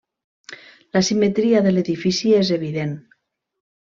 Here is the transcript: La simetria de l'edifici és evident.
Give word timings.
La 0.97 1.03
simetria 1.09 1.61
de 1.67 1.73
l'edifici 1.75 2.31
és 2.41 2.51
evident. 2.59 2.97